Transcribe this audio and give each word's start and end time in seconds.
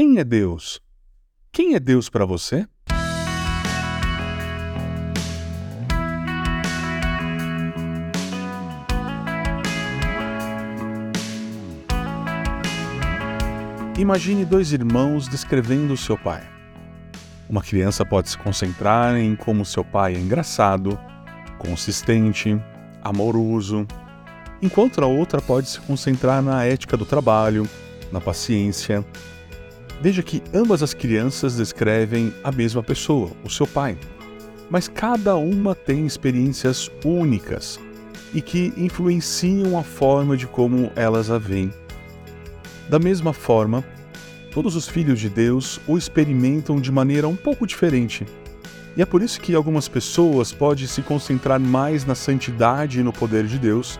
quem 0.00 0.16
é 0.16 0.22
Deus? 0.22 0.80
Quem 1.50 1.74
é 1.74 1.80
Deus 1.80 2.08
para 2.08 2.24
você? 2.24 2.64
Imagine 13.98 14.44
dois 14.44 14.72
irmãos 14.72 15.26
descrevendo 15.26 15.96
seu 15.96 16.16
pai. 16.16 16.48
Uma 17.50 17.60
criança 17.60 18.06
pode 18.06 18.30
se 18.30 18.38
concentrar 18.38 19.16
em 19.16 19.34
como 19.34 19.64
seu 19.64 19.84
pai 19.84 20.14
é 20.14 20.18
engraçado, 20.20 20.96
consistente, 21.58 22.56
amoroso, 23.02 23.84
enquanto 24.62 25.02
a 25.02 25.08
outra 25.08 25.42
pode 25.42 25.68
se 25.68 25.80
concentrar 25.80 26.40
na 26.40 26.64
ética 26.64 26.96
do 26.96 27.04
trabalho, 27.04 27.68
na 28.12 28.20
paciência. 28.20 29.04
Veja 30.00 30.22
que 30.22 30.42
ambas 30.54 30.82
as 30.82 30.94
crianças 30.94 31.56
descrevem 31.56 32.32
a 32.44 32.52
mesma 32.52 32.82
pessoa, 32.82 33.32
o 33.44 33.50
seu 33.50 33.66
pai, 33.66 33.98
mas 34.70 34.86
cada 34.86 35.34
uma 35.36 35.74
tem 35.74 36.06
experiências 36.06 36.88
únicas 37.04 37.80
e 38.32 38.40
que 38.40 38.72
influenciam 38.76 39.76
a 39.76 39.82
forma 39.82 40.36
de 40.36 40.46
como 40.46 40.92
elas 40.94 41.30
a 41.30 41.38
veem. 41.38 41.72
Da 42.88 42.98
mesma 43.00 43.32
forma, 43.32 43.84
todos 44.52 44.76
os 44.76 44.86
filhos 44.86 45.18
de 45.18 45.28
Deus 45.28 45.80
o 45.86 45.98
experimentam 45.98 46.80
de 46.80 46.92
maneira 46.92 47.26
um 47.26 47.36
pouco 47.36 47.66
diferente. 47.66 48.24
E 48.96 49.02
é 49.02 49.06
por 49.06 49.20
isso 49.20 49.40
que 49.40 49.54
algumas 49.54 49.88
pessoas 49.88 50.52
podem 50.52 50.86
se 50.86 51.02
concentrar 51.02 51.58
mais 51.58 52.04
na 52.04 52.14
santidade 52.14 53.00
e 53.00 53.02
no 53.02 53.12
poder 53.12 53.46
de 53.46 53.58
Deus, 53.58 53.98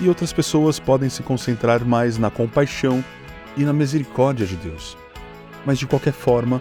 e 0.00 0.08
outras 0.08 0.32
pessoas 0.34 0.78
podem 0.78 1.08
se 1.08 1.22
concentrar 1.22 1.82
mais 1.84 2.18
na 2.18 2.30
compaixão 2.30 3.02
e 3.56 3.64
na 3.64 3.72
misericórdia 3.72 4.46
de 4.46 4.56
Deus. 4.56 4.96
Mas 5.64 5.78
de 5.78 5.86
qualquer 5.86 6.12
forma, 6.12 6.60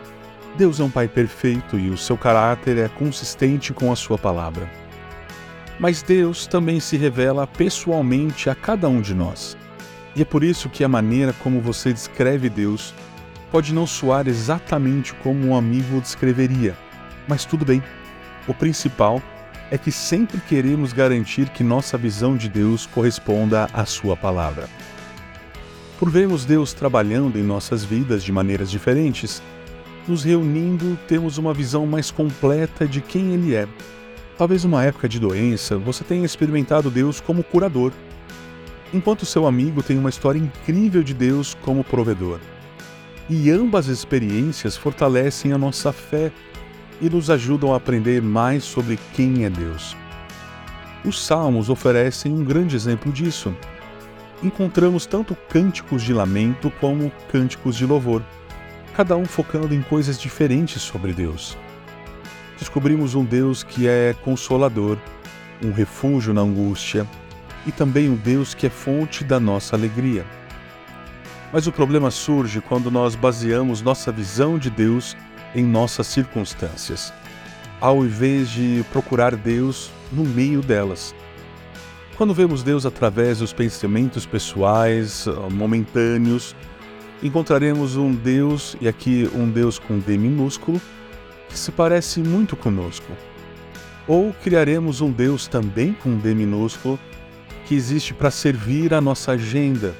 Deus 0.58 0.80
é 0.80 0.84
um 0.84 0.90
Pai 0.90 1.08
perfeito 1.08 1.78
e 1.78 1.90
o 1.90 1.98
seu 1.98 2.18
caráter 2.18 2.78
é 2.78 2.88
consistente 2.88 3.74
com 3.74 3.92
a 3.92 3.96
sua 3.96 4.18
palavra. 4.18 4.70
Mas 5.80 6.02
Deus 6.02 6.46
também 6.46 6.80
se 6.80 6.96
revela 6.96 7.48
pessoalmente 7.48 8.50
a 8.50 8.56
cada 8.56 8.88
um 8.88 9.02
de 9.02 9.14
nós. 9.14 9.58
E 10.16 10.22
é 10.22 10.26
por 10.26 10.44
isso 10.44 10.70
que 10.70 10.84
a 10.84 10.88
maneira 10.88 11.34
como 11.34 11.60
você 11.60 11.92
descreve 11.92 12.50
Deus 12.50 12.94
pode 13.52 13.74
não 13.74 13.86
soar 13.86 14.28
exatamente 14.28 15.14
como 15.16 15.48
um 15.48 15.56
amigo 15.56 16.00
descreveria, 16.00 16.76
mas 17.28 17.46
tudo 17.46 17.66
bem. 17.66 17.84
O 18.48 18.54
principal 18.54 19.22
é 19.72 19.78
que 19.78 19.92
sempre 19.92 20.40
queremos 20.40 20.94
garantir 20.94 21.50
que 21.50 21.64
nossa 21.64 21.98
visão 21.98 22.38
de 22.38 22.48
Deus 22.48 22.86
corresponda 22.86 23.68
à 23.74 23.86
Sua 23.86 24.16
palavra. 24.16 24.70
Por 26.04 26.12
vermos 26.12 26.44
Deus 26.44 26.74
trabalhando 26.74 27.40
em 27.40 27.44
nossas 27.44 27.86
vidas 27.86 28.26
de 28.26 28.30
maneiras 28.30 28.70
diferentes, 28.70 29.42
nos 30.06 30.22
reunindo, 30.22 31.00
temos 31.08 31.38
uma 31.38 31.54
visão 31.54 31.88
mais 31.88 32.12
completa 32.12 32.86
de 32.86 33.00
quem 33.00 33.34
Ele 33.34 33.56
é. 33.56 33.70
Talvez 34.38 34.66
numa 34.66 34.84
época 34.84 35.08
de 35.08 35.18
doença, 35.18 35.78
você 35.78 36.04
tenha 36.04 36.26
experimentado 36.26 36.92
Deus 36.92 37.22
como 37.22 37.42
curador 37.42 37.94
enquanto 38.94 39.26
seu 39.26 39.48
amigo 39.48 39.82
tem 39.82 39.98
uma 39.98 40.10
história 40.10 40.38
incrível 40.38 41.02
de 41.04 41.14
Deus 41.14 41.56
como 41.62 41.86
provedor. 41.86 42.42
E 43.30 43.50
ambas 43.50 43.88
as 43.90 44.00
experiências 44.00 44.76
fortalecem 44.76 45.54
a 45.54 45.58
nossa 45.58 45.94
fé 45.94 46.34
e 47.00 47.10
nos 47.10 47.30
ajudam 47.30 47.74
a 47.74 47.78
aprender 47.78 48.22
mais 48.22 48.66
sobre 48.66 49.00
quem 49.14 49.46
é 49.46 49.50
Deus. 49.50 49.96
Os 51.06 51.26
Salmos 51.26 51.70
oferecem 51.70 52.34
um 52.34 52.44
grande 52.44 52.76
exemplo 52.76 53.10
disso. 53.10 53.56
Encontramos 54.44 55.06
tanto 55.06 55.38
cânticos 55.50 56.04
de 56.04 56.14
lamento 56.14 56.70
como 56.82 57.10
cânticos 57.32 57.78
de 57.78 57.86
louvor, 57.86 58.22
cada 58.94 59.16
um 59.16 59.24
focando 59.24 59.74
em 59.74 59.82
coisas 59.82 60.20
diferentes 60.20 60.82
sobre 60.82 61.14
Deus. 61.14 61.58
Descobrimos 62.60 63.16
um 63.16 63.24
Deus 63.24 63.64
que 63.64 63.88
é 63.88 64.14
consolador, 64.22 64.98
um 65.64 65.72
refúgio 65.72 66.34
na 66.34 66.42
angústia, 66.42 67.08
e 67.66 67.72
também 67.72 68.10
um 68.10 68.16
Deus 68.16 68.54
que 68.54 68.68
é 68.68 68.70
fonte 68.70 69.24
da 69.24 69.40
nossa 69.40 69.78
alegria. 69.78 70.26
Mas 71.54 71.66
o 71.66 71.72
problema 71.72 72.12
surge 72.12 72.60
quando 72.60 72.92
nós 72.92 73.16
baseamos 73.16 73.82
nossa 73.82 74.12
visão 74.12 74.58
de 74.58 74.70
Deus 74.70 75.16
em 75.56 75.64
nossas 75.64 76.08
circunstâncias, 76.08 77.14
ao 77.80 78.04
invés 78.04 78.50
de 78.50 78.84
procurar 78.92 79.38
Deus 79.38 79.90
no 80.12 80.26
meio 80.26 80.62
delas. 80.62 81.16
Quando 82.16 82.34
vemos 82.34 82.62
Deus 82.62 82.86
através 82.86 83.40
dos 83.40 83.52
pensamentos 83.52 84.24
pessoais, 84.24 85.26
momentâneos, 85.52 86.56
encontraremos 87.24 87.96
um 87.96 88.14
Deus, 88.14 88.78
e 88.80 88.88
aqui 88.88 89.28
um 89.34 89.50
Deus 89.50 89.80
com 89.80 89.98
D 89.98 90.16
minúsculo, 90.16 90.80
que 91.50 91.58
se 91.58 91.72
parece 91.72 92.20
muito 92.20 92.56
conosco. 92.56 93.12
Ou 94.08 94.32
criaremos 94.44 95.02
um 95.02 95.10
Deus 95.10 95.48
também 95.48 95.94
com 95.94 96.16
D 96.16 96.36
minúsculo, 96.36 97.00
que 97.66 97.74
existe 97.74 98.14
para 98.14 98.30
servir 98.30 98.94
a 98.94 99.02
nossa 99.02 99.32
agenda. 99.32 99.96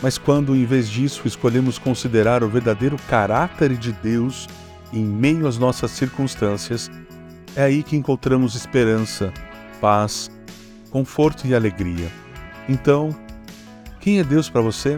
Mas 0.00 0.18
quando, 0.18 0.54
em 0.54 0.64
vez 0.64 0.88
disso, 0.88 1.26
escolhemos 1.26 1.78
considerar 1.78 2.44
o 2.44 2.48
verdadeiro 2.48 2.96
caráter 3.08 3.76
de 3.76 3.90
Deus 3.92 4.46
em 4.92 5.04
meio 5.04 5.48
às 5.48 5.58
nossas 5.58 5.90
circunstâncias, 5.90 6.88
é 7.56 7.64
aí 7.64 7.82
que 7.82 7.96
encontramos 7.96 8.54
esperança, 8.54 9.32
paz, 9.80 10.30
conforto 10.96 11.46
e 11.46 11.54
alegria. 11.54 12.10
Então, 12.66 13.14
quem 14.00 14.18
é 14.18 14.24
Deus 14.24 14.48
para 14.48 14.62
você? 14.62 14.96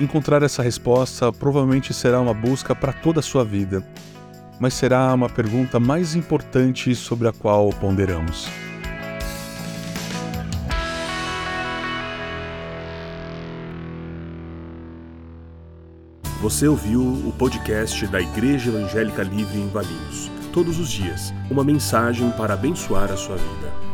Encontrar 0.00 0.42
essa 0.42 0.62
resposta 0.62 1.30
provavelmente 1.30 1.92
será 1.92 2.18
uma 2.18 2.32
busca 2.32 2.74
para 2.74 2.94
toda 2.94 3.20
a 3.20 3.22
sua 3.22 3.44
vida, 3.44 3.86
mas 4.58 4.72
será 4.72 5.12
uma 5.12 5.28
pergunta 5.28 5.78
mais 5.78 6.14
importante 6.14 6.94
sobre 6.94 7.28
a 7.28 7.32
qual 7.32 7.68
ponderamos. 7.74 8.48
Você 16.40 16.66
ouviu 16.66 17.02
o 17.02 17.34
podcast 17.38 18.06
da 18.06 18.18
Igreja 18.18 18.70
Evangélica 18.70 19.22
Livre 19.22 19.58
em 19.58 19.68
Valinhos. 19.68 20.30
Todos 20.54 20.78
os 20.78 20.90
dias, 20.90 21.34
uma 21.50 21.62
mensagem 21.62 22.30
para 22.30 22.54
abençoar 22.54 23.12
a 23.12 23.16
sua 23.16 23.36
vida. 23.36 23.93